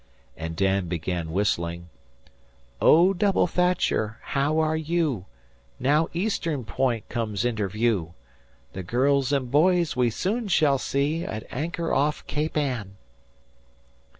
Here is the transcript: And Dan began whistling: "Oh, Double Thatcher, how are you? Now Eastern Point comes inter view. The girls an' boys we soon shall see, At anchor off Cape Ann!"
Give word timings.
And 0.35 0.55
Dan 0.55 0.87
began 0.87 1.31
whistling: 1.31 1.89
"Oh, 2.81 3.13
Double 3.13 3.45
Thatcher, 3.45 4.17
how 4.23 4.57
are 4.57 4.75
you? 4.75 5.25
Now 5.79 6.07
Eastern 6.11 6.65
Point 6.65 7.07
comes 7.07 7.45
inter 7.45 7.67
view. 7.69 8.15
The 8.73 8.81
girls 8.81 9.31
an' 9.31 9.51
boys 9.53 9.95
we 9.95 10.09
soon 10.09 10.47
shall 10.47 10.79
see, 10.79 11.23
At 11.23 11.45
anchor 11.51 11.93
off 11.93 12.25
Cape 12.25 12.57
Ann!" 12.57 12.95